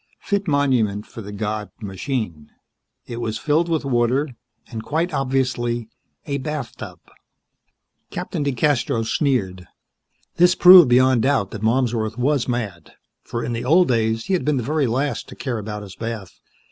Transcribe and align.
Fit 0.19 0.47
monument 0.47 1.05
for 1.05 1.21
the 1.21 1.31
god, 1.31 1.69
machine. 1.79 2.49
It 3.05 3.21
was 3.21 3.37
filled 3.37 3.69
with 3.69 3.85
water, 3.85 4.29
and 4.65 4.81
quite 4.83 5.13
obviously 5.13 5.89
a 6.25 6.39
bathtub. 6.39 6.97
Captain 8.09 8.43
DeCastros 8.43 9.15
sneered. 9.15 9.67
This 10.37 10.55
proved 10.55 10.89
beyond 10.89 11.21
doubt 11.21 11.51
that 11.51 11.61
Malmsworth 11.61 12.17
was 12.17 12.47
mad, 12.47 12.93
for 13.23 13.43
in 13.43 13.53
the 13.53 13.63
old 13.63 13.89
days 13.89 14.25
he 14.25 14.33
had 14.33 14.43
been 14.43 14.57
the 14.57 14.63
very 14.63 14.87
last 14.87 15.29
to 15.29 15.35
care 15.35 15.59
about 15.59 15.83
his 15.83 15.95
bath. 15.95 16.39